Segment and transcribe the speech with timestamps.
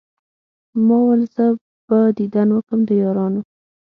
[0.85, 1.45] ما ول زه
[1.87, 3.41] به ديدن وکم د يارانو